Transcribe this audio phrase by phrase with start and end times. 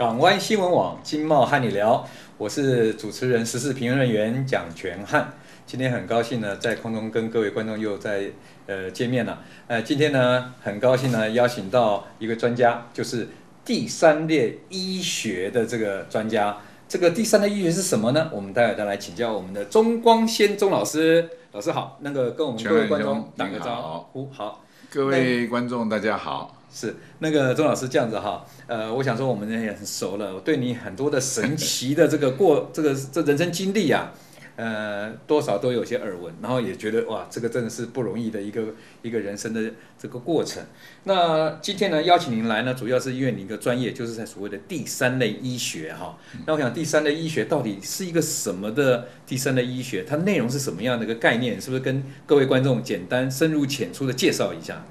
[0.00, 2.02] 港湾新闻网金茂瀚你聊，
[2.38, 5.30] 我是主持人、时事评论员蒋全汉。
[5.66, 8.30] 今天很高兴呢，在空中跟各位观众又在
[8.66, 9.38] 呃见面了。
[9.66, 13.28] 呃，今天呢，很高兴呢，邀请到一个专家，就是
[13.62, 16.56] 第三类医学的这个专家。
[16.88, 18.30] 这个第三类医学是什么呢？
[18.32, 21.28] 我们待会再来请教我们的钟光先钟老师。
[21.52, 24.30] 老师好，那个跟我们各位观众打个招呼。
[24.32, 26.56] 好，各位观众大家好。
[26.72, 34.12] 是那个钟老师这样子哈，呃，我想说我们也很熟了，我对你很多的神奇的这个过 这个这人生经历啊，
[34.54, 38.62] 呃，多少都有些耳闻，然后也觉得哇，这个真的是不容易的一个
[39.02, 40.62] 一个人生的这个过程。
[41.04, 46.16] 那今天呢，邀请您来呢，主要是因为你一个专业就是在所谓的第三类医学哈。
[46.46, 50.04] 那我想第三类医学到底是一个什么的第三类医学？
[50.04, 51.60] 它内容是什么样的一个概念？
[51.60, 54.84] 是不是跟各位观众简单深入浅出的介绍一下？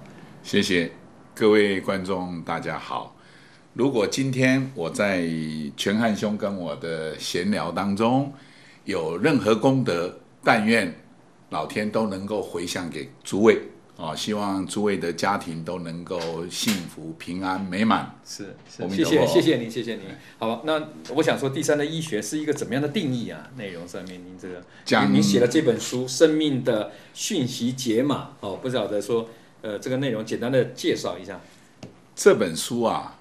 [0.43, 0.91] 谢谢。
[1.39, 3.15] 各位观众，大家好。
[3.71, 5.25] 如果今天我在
[5.77, 8.33] 全汉兄跟我的闲聊当中
[8.83, 10.93] 有任何功德，但愿
[11.51, 13.57] 老天都能够回向给诸位
[13.95, 14.13] 啊！
[14.13, 18.19] 希望诸位的家庭都能够幸福、平安、美满。
[18.25, 20.03] 是，是谢谢，谢谢您，谢谢您。
[20.39, 23.49] 好，那我想说，第三的医学是一个怎么样的定义啊？
[23.55, 29.29] 内容上面，您这个讲，您写了这本书《生命的讯息解码》哦，不晓得说。
[29.61, 31.39] 呃，这个内容简单的介绍一下。
[32.15, 33.17] 这本书啊，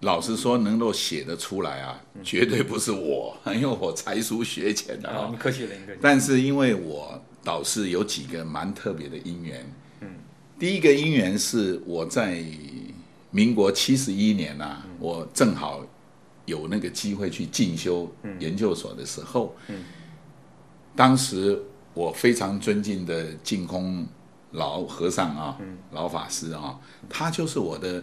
[0.00, 5.28] 老实说，能够写得出来啊，嗯、绝对不是我， 因为我才疏学浅的啊。
[5.30, 5.98] 你客气了，客气。
[6.00, 9.66] 但是因为我倒是有几个蛮特别的因缘。
[10.00, 10.08] 嗯。
[10.58, 12.42] 第一个因缘是我在
[13.30, 15.86] 民国七十一年呐、啊，嗯、我正好
[16.44, 19.84] 有那个机会去进修研究所的时候，嗯，嗯
[20.94, 21.62] 当时
[21.94, 24.06] 我非常尊敬的净空。
[24.52, 25.56] 老和尚啊，
[25.92, 28.02] 老法师啊，他就是我的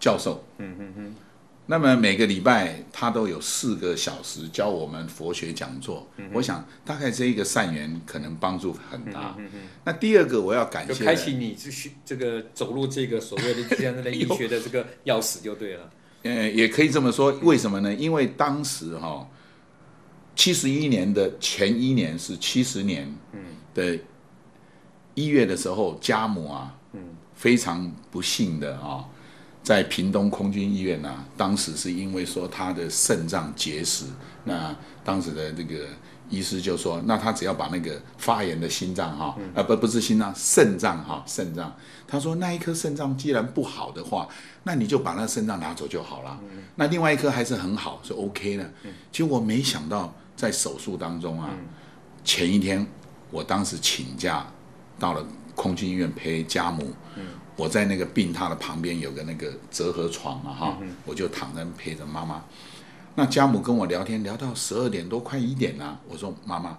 [0.00, 0.44] 教授。
[0.58, 1.14] 嗯嗯嗯。
[1.68, 6.06] 那么每个礼拜他都有四个小时教我们佛学讲座。
[6.32, 9.34] 我想大概这一个善缘可能帮助很大。
[9.38, 9.60] 嗯嗯。
[9.84, 11.70] 那第二个我要感谢，就开启你这
[12.04, 15.90] 这个走入这个所谓的这样的医学的这个钥匙就对了。
[16.22, 17.32] 呃，也可以这么说。
[17.42, 17.92] 为什么呢？
[17.94, 19.28] 因为当时哈，
[20.34, 23.12] 七十一年的前一年是七十年
[23.74, 23.98] 的。
[25.16, 26.72] 一月的时候，家母啊，
[27.34, 29.02] 非常不幸的啊，
[29.62, 34.04] 在屏东空军医院啊，当时是因为说他的肾脏结石，
[34.44, 35.86] 那当时的这个
[36.28, 41.74] 医师就说，那他只要把那个发炎的心脏哈，啊不不是心脏，肾脏哈，肾脏，
[42.06, 44.28] 他说那一颗肾脏既然不好的话，
[44.64, 46.38] 那你就把那肾脏拿走就好了，
[46.74, 48.70] 那另外一颗还是很好，是 OK 的。
[49.10, 51.48] 结果没想到在手术当中啊，
[52.22, 52.86] 前一天
[53.30, 54.46] 我当时请假。
[54.98, 57.24] 到了空军医院陪家母，嗯、
[57.56, 62.44] 我在那个病榻的旁边有个那个折合床嘛哈，嗯、我就躺在陪着妈妈。
[63.14, 66.76] 那家母跟我聊天聊到十二点多快一点了，我说妈妈，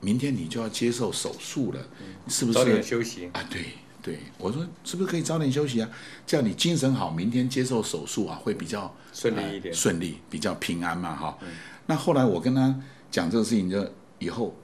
[0.00, 2.58] 明天你就要接受手术了，嗯、是不是？
[2.58, 3.64] 早点休息啊，对
[4.00, 5.88] 对，我说是不是可以早点休息啊？
[6.26, 11.38] 这样你精神好，明天接受手术啊会比较顺利一点，顺利比较平安嘛哈。
[11.42, 11.48] 嗯、
[11.86, 12.74] 那后来我跟他
[13.10, 14.56] 讲这个事情，就以后。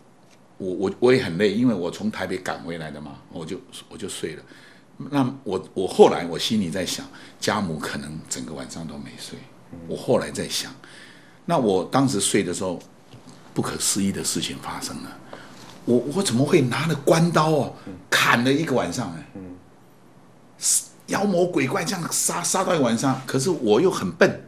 [0.58, 3.58] 我我我也很累，因为我从台北赶回来的嘛，我就
[3.88, 4.42] 我就睡了。
[5.10, 7.06] 那我我后来我心里在想，
[7.40, 9.38] 家母可能整个晚上都没睡。
[9.86, 10.74] 我后来在想，
[11.44, 12.80] 那我当时睡的时候，
[13.54, 15.16] 不可思议的事情发生了。
[15.84, 17.74] 我我怎么会拿了关刀哦，
[18.10, 19.24] 砍了一个晚上呢？
[21.06, 24.42] 妖魔鬼怪这样杀杀到一晚上，可是我又很笨，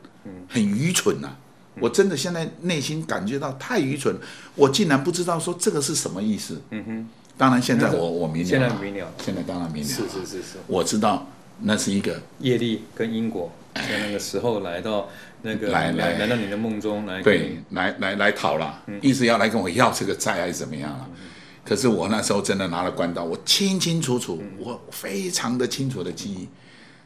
[0.48, 1.37] 很愚蠢呐、啊。
[1.80, 4.14] 我真的现在内心感觉到太愚蠢，
[4.54, 6.60] 我竟然不知道说这个是什么意思。
[6.70, 9.88] 嗯哼，当然现在我我明了，现在明了，现在当然明了。
[9.88, 11.26] 是是是是，我知道
[11.60, 15.08] 那是一个业力跟因果，在那个时候来到
[15.42, 21.09] 那个来来来到你的梦中来，对，来来来讨了，意思要来跟我要这个债还是怎么样了？
[21.62, 26.48] 可是我那时候真的拿了关刀，我清清楚楚，我非常的清楚的记忆。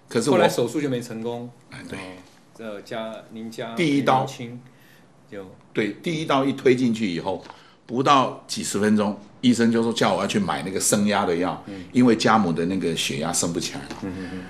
[0.09, 1.51] 可是后来手术就没成功。
[1.71, 1.99] 哎，对。
[2.57, 4.25] 这家您加第一刀
[5.31, 7.45] 就对，第一刀一推进去以后，
[7.87, 13.81] 不到几十分钟，医生就说叫我要去买那个升压的药，嗯、因为家母的那个血压升不起来。
[14.03, 14.43] 嗯嗯嗯。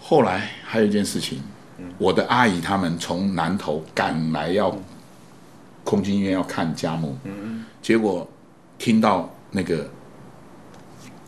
[0.00, 1.40] 后来还有一件事情，
[1.78, 4.76] 嗯、我的阿姨他们从南投赶来要
[5.84, 8.28] 空军医院要看家母，嗯嗯，结果
[8.78, 9.88] 听到那个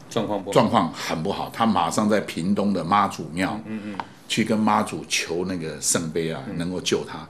[0.09, 3.95] 状况不状况很不好，他马上在屏东的妈祖庙，嗯嗯。
[3.95, 3.99] 嗯
[4.31, 7.29] 去跟妈祖求那个圣杯啊，能够救他，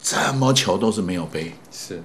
[0.00, 2.02] 怎么求都是没有杯，是。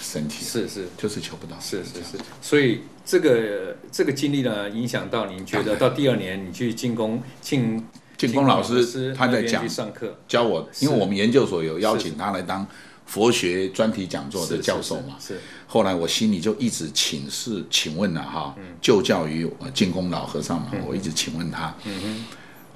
[0.00, 0.86] 身体是是。
[0.96, 7.84] 就是求不到，是是是，所以这个这个经历呢，影响到您觉得到第二年你去进宫进
[8.16, 10.16] 建功老师他在讲上课。
[10.28, 12.64] 教我，因为我们研究所有邀请他来当
[13.06, 15.16] 佛学专题讲座的教授嘛。
[15.18, 15.40] 是。
[15.66, 21.74] 后来我心里就一直请示，请问了哈，就教于建功老和尚嘛，我一直请问他。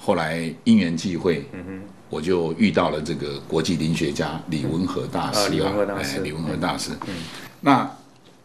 [0.05, 1.47] 后来因缘际会，
[2.11, 6.91] 我就遇到了这个国际林学家李文和大师啊，李文和大师，李文和大师。
[7.61, 7.89] 那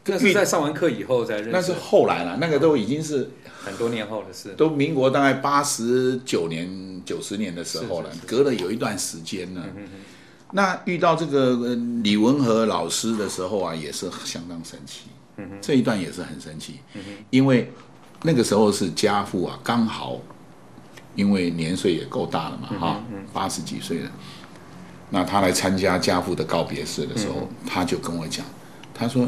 [0.06, 1.52] 这是在上完课以后再认识。
[1.52, 9.66] 那是后来了，那个都已经是很多年后的事，都民国大概八十九年、九十年的时候了，隔了有一段时间了。
[10.52, 15.08] 那遇到这个李文和老师的时候啊，也是相当神奇。
[15.60, 16.76] 这一段也是很神奇，
[17.32, 17.72] 因为
[18.22, 20.22] 那个时候是家父啊，刚好
[21.18, 23.02] 因为年岁也够大了嘛，哈，
[23.34, 24.12] 八十几岁了。
[25.10, 28.46] 那他来参加家父的告别式的时候，他就跟我讲，
[28.94, 29.28] 他说。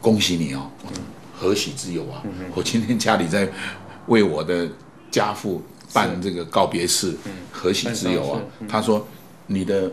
[0.00, 0.70] 恭喜你哦，
[1.34, 2.22] 何喜之有啊！
[2.54, 3.48] 我今天家里在
[4.08, 4.68] 为我的
[5.10, 5.62] 家父
[5.94, 7.16] 办这个告别式，
[7.50, 8.38] 何喜之有啊！
[8.68, 9.08] 他说
[9.48, 9.90] ：“你的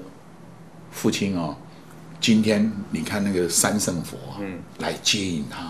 [0.92, 1.56] 父亲哦，
[2.22, 4.18] 今天你看那个三圣佛
[4.78, 5.70] 来接引他，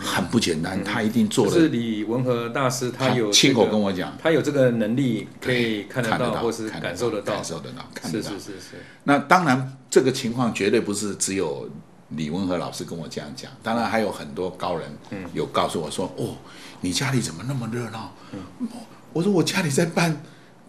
[0.00, 8.30] 很不简单，他一定做了。”是李文和大师，他有亲口跟我讲，他有这个能力可以看得到，或是感受得到，感受得到，看得到。
[8.30, 8.84] 是是是是。
[9.04, 11.68] 那当然，这个情况绝对不是只有。
[12.10, 16.36] 李文和老师跟我这样讲，当然还有很多高人嗯有告诉我说：“哦，
[16.80, 18.14] 你家里怎么那么热闹？”
[19.12, 20.22] 我说：“我家里在办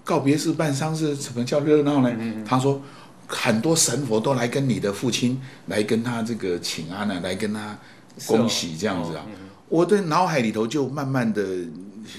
[0.03, 2.11] 告别式、办丧事，怎么叫热闹呢？”
[2.43, 2.81] 他说
[3.27, 7.77] ：“很多神佛都来跟你的父亲来跟他这个请安啊，来跟他
[8.25, 9.25] 恭喜这样子啊。”
[9.69, 11.45] 我的脑海里头就慢慢的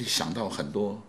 [0.07, 1.01] 想到很多，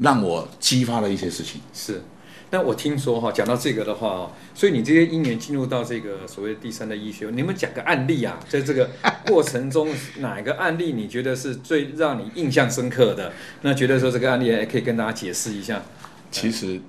[0.00, 1.60] 让我激发了一些事情。
[1.72, 2.02] 是。
[2.48, 8.88] 那我听说哈，讲到这个的话，所以你这些姻缘进入到这个所谓第三的医学，你们讲个案例啊，在这个
[9.26, 9.88] 过程中，
[10.18, 13.32] 哪一个案例你觉得是最让你印象深刻的？
[13.62, 15.82] 那觉得说这个案例也可以跟大家解释一下。
[16.30, 16.80] 其实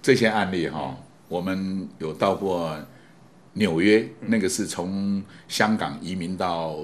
[0.00, 0.96] 这些案例哈，
[1.30, 2.76] 我们有到过
[3.52, 6.76] 纽约，那个是从香港移民到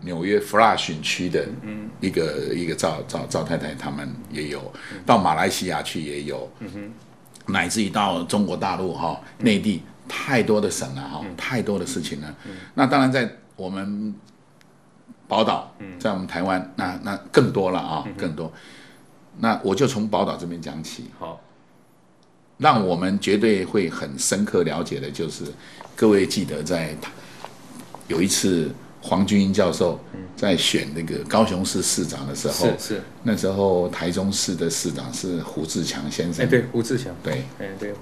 [0.00, 1.46] 纽约 Flushing 区的
[2.00, 4.72] 一个一个赵赵赵太太，他们也有
[5.04, 6.50] 到马来西亚去也有。
[7.46, 12.34] 乃至于到中国大陆哈，内地太多的省了哈，太多的事情了。
[12.74, 14.14] 那当然在我们
[15.28, 18.50] 宝岛，在我们台湾，那那更多了啊，更多。
[19.38, 21.10] 那我就从宝岛这边讲起。
[21.18, 21.40] 好，
[22.60, 25.44] 让我们绝对会很深刻了解的就是，
[25.96, 26.96] 各位记得在
[28.06, 28.70] 有一次。
[29.02, 29.98] 黄君英教授
[30.36, 33.02] 在选那个高雄市市长的时候，是是。
[33.22, 37.94] 那时候台中市的市长是胡志强先生，哎对，胡志强，对，哎对，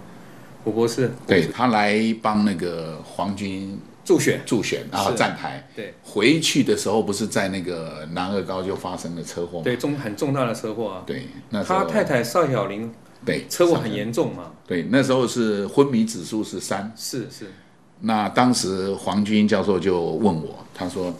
[0.64, 4.40] 胡博士，对他来帮那个黄君英助选。
[4.44, 9.64] 助选，然后站台，对，回去的时候不是在那个南二高就发生了车祸吗？
[9.64, 12.92] 对，重很重大的车祸啊，对，那他太太邵晓玲，
[13.24, 17.52] 对，车祸很严重嘛，对，那时候是昏迷指数是三，是是。
[18.00, 21.12] 那当时黄军教授就问我，他说：“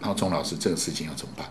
[0.00, 1.46] 然后钟老师，这个事情要怎么办？”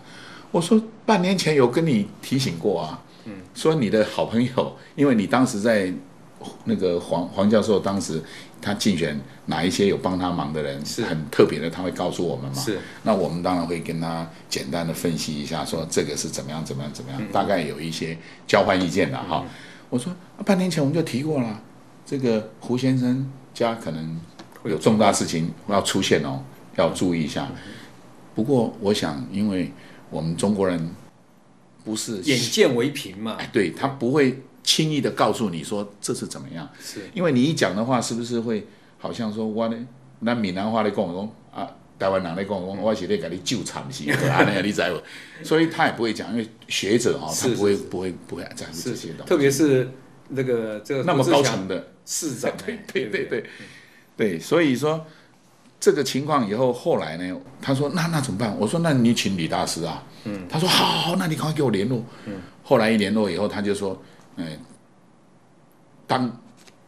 [0.50, 5.92] 我说：“半年前有跟你提醒过啊，嗯，说你的好朋友，因为你当时在
[6.64, 8.20] 那个黄黄教授当时
[8.64, 12.58] 他竞选哪一些有帮他忙的人，是很特别的，他会告诉我们嘛。
[12.58, 18.16] 是，那我们当然会跟他简单的分析一下，说这个是怎么样，怎么样，怎么样，大概有一些
[18.46, 19.44] 交换意见了哈。
[19.90, 20.10] 我说
[20.46, 21.60] 半年前我们就提过了，
[22.06, 24.20] 这个胡先生。”家可能
[24.64, 26.42] 有重大事情要出现哦，
[26.74, 27.48] 要注意一下。
[28.34, 29.70] 不过我想，因为
[30.10, 30.90] 我们中国人
[31.84, 36.68] 不是眼见为凭嘛，对，他不会轻易的告诉你说这是怎么样。
[36.80, 38.66] 是，因为你一讲的话，是不是会
[38.98, 39.76] 好像说我呢？
[40.20, 45.44] 那闽南话的讲讲啊，台湾人的讲讲，我是在给你救惨戏啊，那 个你知道不？
[45.44, 49.24] 所以他也不会讲，因为学者哈，他不会不会不会在乎这些东西。
[49.26, 49.88] 特别是
[50.30, 51.90] 那个这个那么高层的。
[52.06, 53.44] 市长， 对对对对，
[54.14, 55.06] 对，所以说
[55.80, 58.54] 这个情况以后后来呢，他说那那怎么办？
[58.58, 63.98] 我说那你请李大师啊，嗯，他说好，好，那你赶快给我联络，嗯，后来一联络以后，他就说，
[64.36, 64.58] 哎，
[66.06, 66.40] 当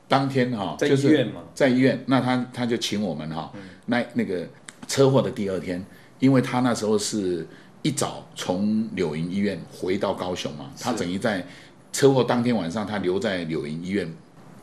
[0.08, 3.52] 当天哈，在医院嘛，在医院，那他他就请我们哈，
[3.86, 4.46] 那那个
[4.86, 5.84] 车祸的第二天，
[6.18, 7.46] 因为他那时候是
[7.82, 11.44] 一早从柳营医院回到高雄嘛，他等于在
[11.92, 14.10] 车祸当天晚上，他留在柳营医院。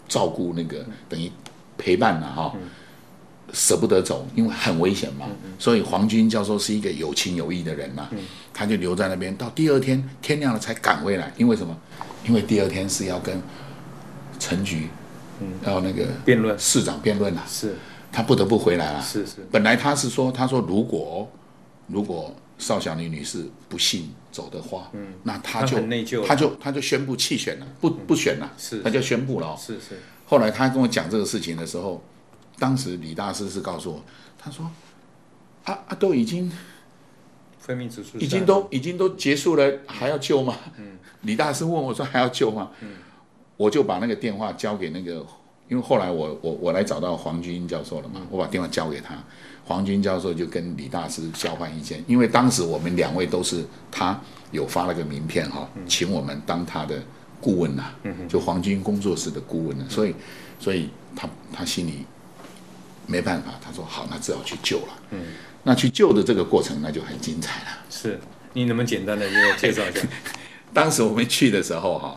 [0.06, 1.32] 照顾那个等于
[1.78, 2.54] 陪伴了哈，
[3.54, 5.26] 舍不得走，因为很危险嘛。
[5.58, 8.10] 所以黄军教授是一个有情有义的人嘛，
[8.54, 11.32] 他就留在那边，到第二天天亮了才赶回来。
[11.38, 11.76] 因为什么？
[12.26, 13.42] 因为第二天是要跟
[14.40, 14.90] 陈菊，
[15.66, 16.58] 要那个辩论。
[16.58, 17.76] 市长辩论了，是。
[18.12, 19.02] 他不得不回来了。
[19.02, 21.28] 是是，本来他是说，他说如果
[21.88, 25.80] 如果邵小玲女士不幸走的话，嗯，那他就
[26.24, 29.58] 他就他就宣布弃选了，不不选了，是他就宣布了、哦。
[29.60, 32.04] 是是，后来他跟我讲这个事情的时候，
[32.60, 34.04] 当时李大师是告诉我，
[34.38, 34.70] 他说，
[35.64, 36.52] 啊啊，都已经
[37.58, 40.56] 分命指数已经都已经都结束了，还要救吗？
[40.78, 42.70] 嗯，李大师问我说还要救吗？
[42.82, 42.90] 嗯，
[43.58, 45.26] 我就把那个电话交给那个，
[45.68, 49.16] 因为后来我我我来找到黄君英教授了嘛，我把电话交给他。
[49.66, 54.20] 黄军教授就跟李大师交换意见，因为当时我们两位都是他
[54.52, 57.02] 有发了个名片哈，请我们当他的
[57.40, 57.86] 顾问呐，
[58.28, 60.14] 就黄军工作室的顾问呢，所以，
[60.60, 62.06] 所以他他心里
[63.08, 64.94] 没办法，他说好，那只好去救了。
[65.12, 65.28] 嗯，
[65.64, 67.68] 那去救的这个过程那就很精彩了。
[67.90, 68.20] 是，
[68.52, 70.02] 你能不能简单的给我介绍一下？
[70.74, 72.16] 当时我们去的时候哈，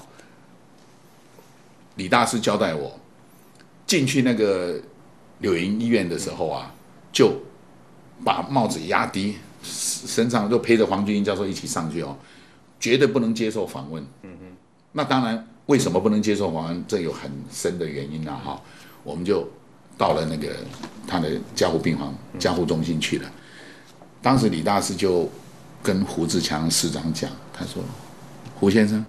[1.97, 2.99] 李大师交代我
[3.87, 4.81] 进去那个
[5.41, 6.73] 柳营医院的时候啊。
[7.13, 7.35] 就
[8.23, 12.15] 把帽子压低，身上就陪着黄俊英教授一起上去哦，
[12.79, 14.05] 绝对不能接受访问。
[14.21, 14.57] 嗯哼，
[14.93, 16.85] 那当然，为什么不能接受访问？
[16.87, 18.61] 这有很深的原因呐哈。
[19.03, 19.49] 我们就
[19.97, 20.57] 到了那个
[21.07, 23.33] 他的加护病房、加护中心去了。
[24.21, 25.27] 当时李大师就
[25.83, 27.83] 跟胡志强市长讲，他说
[28.59, 29.05] ：“胡先生，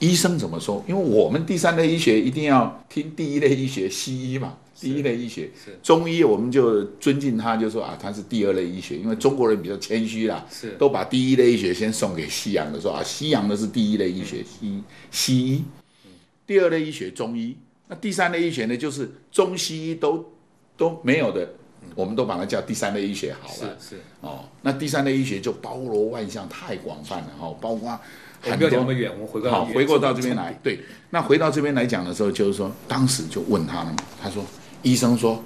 [0.00, 0.84] 医生怎么说？
[0.86, 5.48] 因为我们第三类医学一定要听第一类医学，西医嘛。”第一类医学，
[5.80, 10.70] 中医我们就尊敬他，就说啊，他是第二类医学，因为中国人比较谦虚啦，是。
[10.70, 14.82] 都把第一类医学先送给西洋的，说啊，西洋的是第一类医学，西
[15.12, 15.64] 西医，
[16.44, 17.56] 第二类医学中医，
[17.86, 20.32] 那第三类医学呢，就是中西医都
[20.76, 21.48] 都没有的，
[21.94, 24.00] 我们都把它叫第三类医学好了，是，是。
[24.20, 27.96] 哦，那第三类医学就包罗万象，太广泛了哈，包括。
[28.42, 30.80] 很多那么远，我们回过好回过到这边来，对，
[31.10, 34.44] 那回到这边来讲的时候，就是说，当时就问他了嘛，他说。
[34.84, 35.40] 医生说，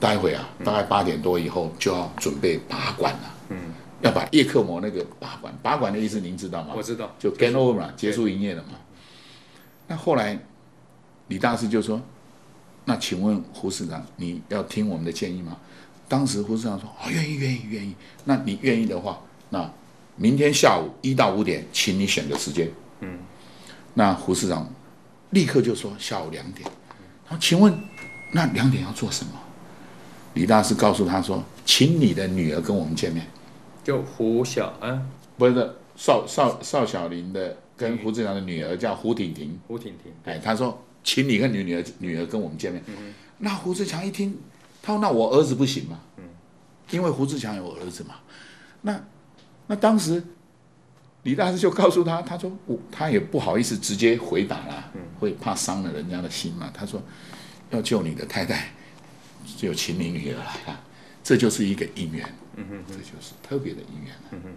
[0.00, 3.20] 待会啊，大概八点多以后就要准备拔管了。
[3.50, 3.56] 嗯，
[4.00, 6.74] 要把叶克膜那个拔管，拔管的意思您知道吗？
[6.76, 8.70] 我知道，就 game over 嘛，结束营业了嘛。
[9.86, 10.36] 那后来
[11.28, 12.00] 李大师就说
[12.84, 15.56] ：“那请问胡市长，你要听我们的建议吗？”
[16.08, 17.94] 当时胡市长说：“哦，愿意，愿意，愿意。
[18.24, 19.20] 那你愿意的话，
[19.50, 19.70] 那
[20.18, 22.68] 明天下午一到五点，请你选个时间。”
[23.00, 23.18] 嗯，
[23.94, 24.68] 那胡市长
[25.30, 26.68] 立刻就说：“下午两点。”
[27.24, 27.72] 他说：“请问。”
[28.34, 29.32] 那两点要做什么？
[30.34, 33.26] 李大师告诉他说：“请你的女儿跟我们见面。”
[33.82, 35.08] 就胡小安，
[35.38, 39.58] 不是邵邵邵小林的跟胡志强的女儿叫胡婷婷。
[39.66, 42.82] 胡婷婷，哎，他说：“请你跟你女儿女儿跟我们见面。
[42.86, 44.38] 嗯”那胡志强一听，
[44.82, 46.24] 他说：“那我儿子不行吗？”嗯，
[46.90, 48.16] 因为胡志强有儿子嘛。
[48.82, 49.00] 那
[49.68, 50.20] 那当时
[51.22, 57.00] 李大师就告诉他：“他说我他也不好意思直接回答啦，会怕伤了人家的心嘛。”他说。
[57.70, 58.72] 要救你的太太，
[59.58, 60.80] 就请你女儿来了，
[61.22, 64.14] 这就是一个姻缘，嗯哼，这就是特别的姻缘。
[64.30, 64.50] 嗯哼，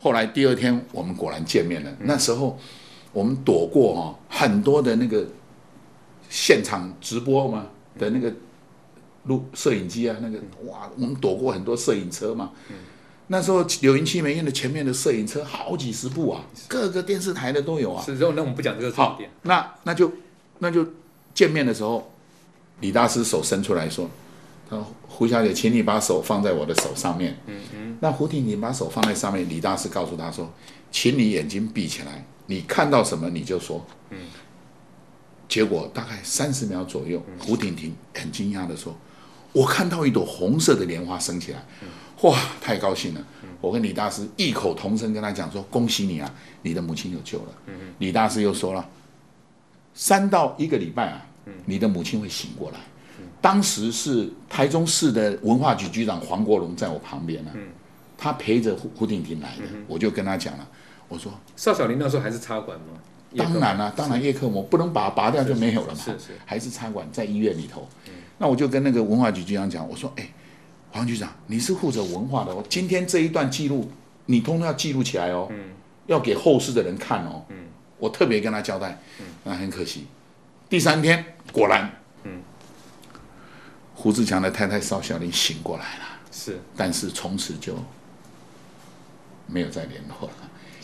[0.00, 2.58] 后来第二天我们果然见面了，那时候
[3.12, 5.24] 我们躲过哈很多的那个
[6.28, 7.64] 现场直播嘛
[7.96, 8.34] 的那个
[9.26, 12.50] 录摄影机啊，那个哇，我们躲过很多摄影车嘛。
[13.28, 18.04] 那时候柳营七美院的前面的摄影车好几十部啊，各个电视台的都有啊。
[18.04, 19.30] 是，那我们不讲这个重点。
[19.42, 20.12] 那那就
[20.58, 20.86] 那就
[21.32, 22.12] 见面的时候。
[22.80, 24.08] 李大师手伸出来说
[24.70, 27.36] ：“他说胡小姐，请你把手放在我的手上面。
[27.48, 27.98] 嗯嗯。
[28.00, 29.48] 那胡婷，婷把手放在上面。
[29.48, 30.48] 李大师告诉他说
[30.92, 34.18] ：‘请你眼睛闭起来，你看到什么你就说。’嗯。
[35.48, 38.96] 结果大概三十秒左右，胡婷婷很惊讶的说
[39.58, 41.58] ：‘我看到一朵红色的莲花升起来。’
[42.22, 43.20] 哇，太高兴了！
[43.60, 47.52] 我跟李大师异口同声跟他讲说：‘恭喜你啊，你的母亲有救了。’。
[47.98, 48.88] 李大师又说了
[49.94, 51.24] ：‘三到一个礼拜啊。’
[51.64, 52.78] 你的母亲会醒过来。
[53.40, 57.50] 当时是台中市的文化局局长黄国荣在我旁边呢，
[58.16, 60.68] 他陪着胡胡婷婷来的，我就跟他讲了，
[61.08, 62.86] 我说邵小玲那时候还是插管吗？
[63.36, 67.88] 当然了，当然叶克膜不能把它拔掉就没有了嘛，是是，还是插管在医院里头。
[68.38, 70.28] 那我就跟那个文化局局长讲，我说，哎，
[70.90, 73.90] 黄局长，你是负责文化的，哦，今天这一段记录
[74.26, 75.50] 你通通要记录起来哦，
[76.06, 77.44] 要给后世的人看哦，
[77.98, 78.98] 我特别跟他交代，
[79.44, 80.06] 那很可惜。
[80.68, 81.90] 第三天，果然，
[82.22, 82.40] 嗯，
[83.94, 87.74] 胡志强的太太邵小玲醒过来了，是，但是从此就
[89.46, 90.34] 没有再联络了，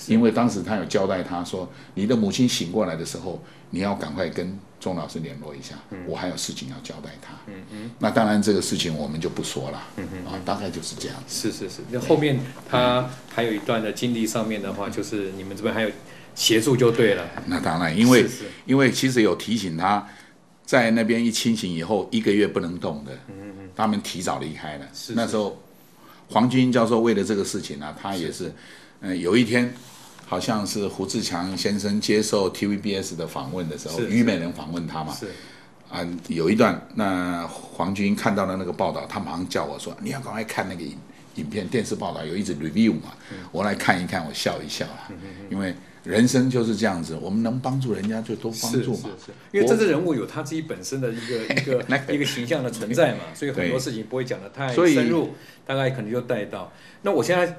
[0.09, 5.75] 因为当时他有交代他说，你的母亲醒过来的时候，你要赶快跟钟老师联络一下，
[6.07, 12.39] 我还有事情要交代他，嗯嗯，那当然这个事情我们就不说了，嗯嗯，啊，大概就是这样子，是是是，那后面
[12.71, 15.91] 他还有一段的经历上面的话，就是你们这边还有。
[16.37, 17.25] 协助就对了。
[17.47, 18.27] 那当然，因为
[18.67, 20.05] 因为其实有提醒他，
[20.67, 23.13] 在那边一清醒以后，一个月不能动的。
[23.29, 24.89] 嗯嗯他们提早离开了。
[24.93, 25.57] 是是那时候，
[26.29, 28.55] 黄均英教授为了这个事情呢、啊，他也是，嗯、
[29.05, 29.73] 呃，有一天
[30.25, 35.27] 好像是胡志强先生接受 TVBS 的访问的时候，虞美人访问他嘛，是
[35.91, 40.97] 啊，有一段，那黄军看到了那个报道，他马上叫我说，你要赶快看那个影
[41.35, 45.13] 影片，电视报道有一直 review 嘛，嗯、我来看一看，我笑一笑啊，
[45.51, 45.75] 因为。
[46.05, 49.09] 人生就是这样子，我们能帮助人家就多帮助嘛。
[49.19, 51.83] 是是是，因为政治人物有他自己本身的一个一个
[52.15, 55.31] 一个形象的存在嘛，所以很多事情不会讲的太深入，
[55.65, 56.71] 大概可能就带到。
[57.01, 57.57] 那我现在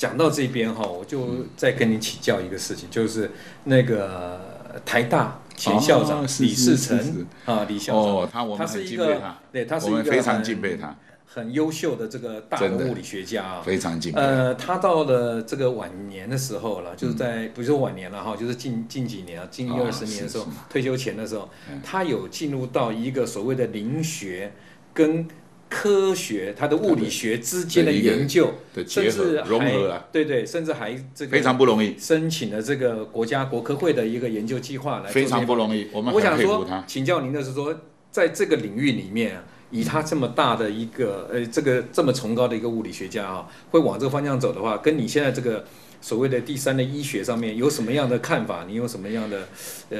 [0.00, 3.30] 讲到这边哈，我就再跟你请教一个事情，就是
[3.64, 4.40] 那个
[4.82, 10.96] 台大前校长李世成啊，李校长，哦，他我们很敬佩他，对，他是一个非常敬佩他。
[11.26, 14.18] 很优秀的这个大的物理学家啊，非常敬佩。
[14.18, 21.46] 呃，他到了这个晚年的时候了，就是在不是说晚年了哈，就是近近几年啊，近一二十年的时候，退休前的时候，
[21.84, 24.50] 他有进入到一个所谓的灵学
[24.94, 25.28] 跟
[25.70, 28.52] 科学，他的物理学之间的研究，
[28.86, 35.86] 甚至融合了，对对，甚至还这个非常不容易，申请了这个国家国科会的一个研究计划来，非常不容易。
[35.92, 37.74] 我们我想说，请教您的是说，
[38.10, 39.40] 在这个领域里面。
[39.72, 45.64] 以他这么大的一个呃，这个这么崇高的一个物理学家啊，会往这个方向走的话，跟你现在这个
[46.00, 48.64] 所谓的第三的医学上面有什么样的看法？
[48.66, 49.48] 你有什么样的
[49.90, 49.98] 呃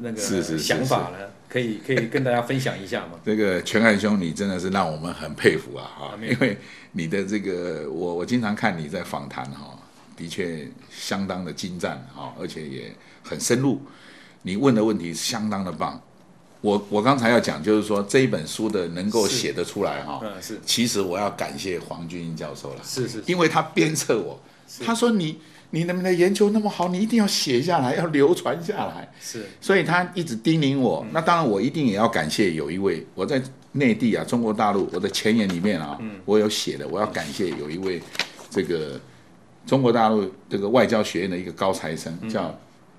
[0.00, 1.18] 那个想法呢？
[1.48, 3.12] 可以可以跟大家分享一下吗？
[3.24, 5.84] 这个全汉兄，你真的是让我们很佩服啊！
[5.96, 6.56] 哈，因为
[6.92, 9.78] 你的这个我我经常看你在访谈哈，
[10.16, 13.80] 的确相当的精湛哈，而且也很深入，
[14.42, 16.00] 你问的问题相当的棒。
[16.60, 24.40] 我我刚才要讲，就是说这一本书的能够写得出来哈，是，其实我要感谢黄俊英教授了，是是，因为他鞭策我，
[24.84, 25.38] 他说你
[25.70, 31.04] 你能不能研究那么好，你一定要写下来，要流传下来，是，所以他一直叮咛我。
[31.12, 33.42] 那当然，我一定也要感谢有一位我在
[33.72, 38.00] 内地啊，中国大陆，我的前言里面啊，我有写的，我要感谢有一位
[38.50, 39.00] 这个
[39.66, 42.56] 中国大陆这个外交学院的一个高材生叫。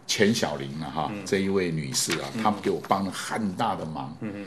[0.07, 4.45] 钱小玲啊，哈，这一位女士啊，她们给我帮了很大的忙，嗯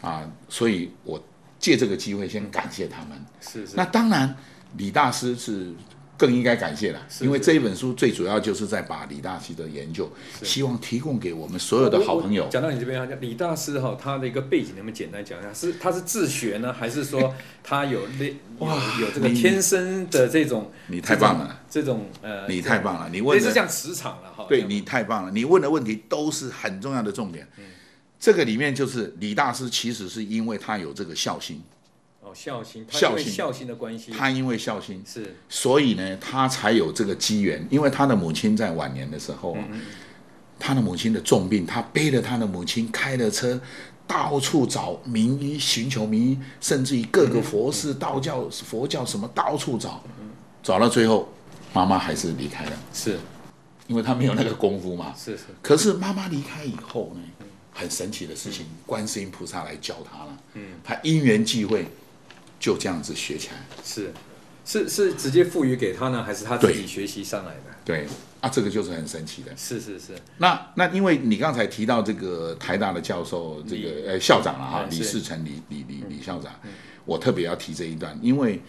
[0.00, 1.24] 啊，所以我
[1.60, 3.10] 借这个机会先感谢他们。
[3.40, 3.76] 是是。
[3.76, 4.36] 那当然，
[4.76, 5.72] 李大师是
[6.16, 10.10] 更应该感谢了，因为这一本书最主要就是在把李大师的研究，
[10.42, 12.48] 希望提供给我们所有的好朋友。
[12.50, 15.52] 讲到你这边啊，李大师哈，他的一个背景，能不能简单讲一下？
[15.52, 20.70] 是他是自学呢，还是说 他有那哇有这个天生的这种？
[20.88, 24.46] 你太棒了，这种呃，你太棒了，你问的是像磁场了哈。
[24.48, 27.46] 对，你太棒了，你问的问题都是很重要的重点。
[28.18, 31.62] 这个里面就是李大师，其实是因为他有这个孝心。
[32.36, 34.12] 哦，孝心，孝心，孝心的关系。
[34.12, 37.66] 他因为孝心是，所以呢，他才有这个机缘。
[37.70, 39.80] 因为他的母亲在晚年的时候，嗯、
[40.58, 43.58] 他的母亲的重病，他背着他的母亲开了车，
[44.06, 50.02] 到处找名医，寻求名医，甚至于各个佛寺、嗯、道教、佛教什么到处找，
[50.62, 51.28] 找到最后，
[51.72, 52.72] 妈妈还是离开了。
[52.92, 53.18] 是，
[53.86, 55.14] 因为他没有那个功夫嘛。
[55.16, 55.44] 是是。
[55.62, 60.36] 可是妈妈离开以后呢，很神奇的事情，观世音菩萨来教他了。
[60.54, 61.86] 嗯，他因缘际会。
[62.58, 64.12] 就这样子学起来，是，
[64.64, 67.76] 是是直接赋予给他呢，还是他自己学习上来的？
[67.84, 68.06] 对，
[68.40, 69.52] 啊，这个就是很神奇的。
[69.56, 70.12] 是是是。
[70.38, 76.70] 那那因为你刚才提到这个台大的教授，这个呃校长了哈，李世成李李李李校长，嗯、
[77.04, 78.60] 我特别要提这一段，因为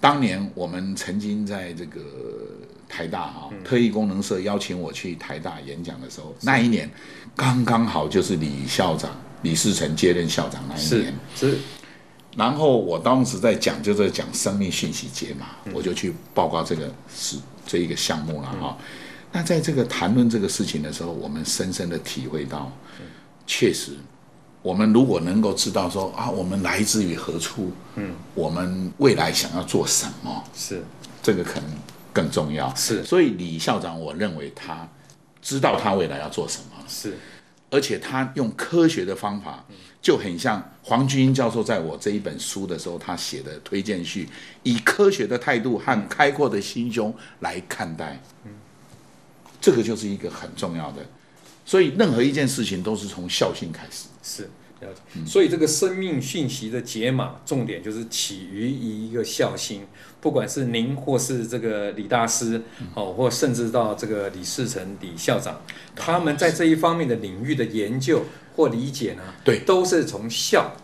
[0.00, 2.00] 当年我们曾经在这个
[2.88, 6.88] 台大哈、嗯、特异功能社邀请我去台大演讲的时候，那一年
[7.34, 9.10] 刚刚好就是李校长
[9.42, 11.50] 李世成接任校长那一年，是。
[11.50, 11.58] 是
[12.36, 18.76] 然后我当时在讲，就在讲生命讯息节嘛，我就去报告这个是这一个项目了哈。
[19.32, 22.70] 那在这个谈论这个事情的时候，我们深深的体会到，
[23.46, 23.92] 确实，
[24.62, 30.82] 我们如果能够知道说啊，我们来自于何处，嗯，我们未来想要做什么，是。
[31.22, 31.70] 这个可能
[32.12, 32.72] 更重要。
[32.76, 34.88] 是，所以李校长，我认为他
[35.42, 37.18] 知道他未来要做什么，是，
[37.70, 39.64] 而且他用科学的方法。
[40.02, 44.28] 就很像黄君英教授在我这一本书的时候，他写的推荐序，
[44.62, 48.22] 以科学的态度和开阔的心胸来看待，
[49.60, 51.04] 这个就是一个很重要的。
[51.64, 54.06] 所以任何一件事情都是从孝心开始。
[54.22, 54.48] 是，
[54.80, 55.00] 了解。
[55.14, 59.86] 嗯，所以这个生命讯息的解码，重点就是起于一个孝心。
[60.20, 62.60] 不管是您或是这个李大师，
[62.94, 65.60] 哦，或甚至到这个李世成李校长，
[65.94, 68.22] 他们在这一方面的领域的研究。
[68.56, 69.22] 或理解呢？
[69.44, 70.74] 对，都是从孝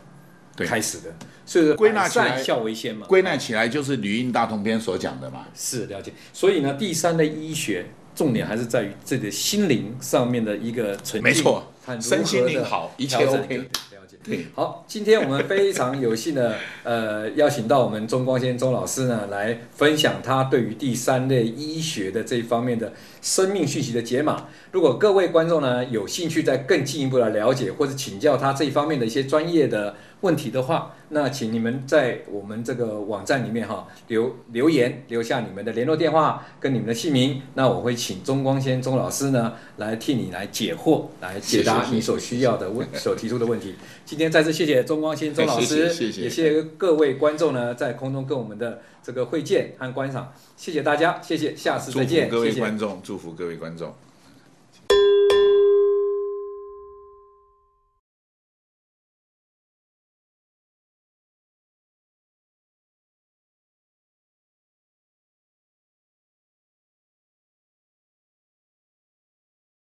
[0.58, 1.14] 开始的，
[1.46, 3.06] 所以归纳起来，孝为先嘛。
[3.06, 5.46] 归纳起来就是《吕应大同篇》所讲的嘛。
[5.54, 6.12] 是了解。
[6.34, 13.58] 所以呢，第三的医学重点还是在于这个心灵上面的一个纯净，没错，身心灵好，一切 OK。
[13.58, 13.66] 了
[14.08, 14.16] 解。
[14.22, 24.46] 对，好，今天我们非常有幸的呃邀请到我们钟光先钟老师呢来分享他对于第三类医学的这一方面的生命讯息的解码。
[24.70, 43.74] 如果各位观众呢有兴趣再更进一步的了解或者请教他这一方面的一些专业的问题的话，那请你们在我们这个网站里面哈留留言，留下你们的联络电话跟你们的姓名，那我会请钟光先钟老师呢来替你来解惑，来解答你所需要的问所提出的问题。
[44.06, 53.92] 今天再次谢谢钟光先钟老师，谢谢，也谢谢各位观众呢在空中跟我们的这个会见和观赏，谢谢大家，谢谢，下次再见，各位谢谢观众，祝福各位观众。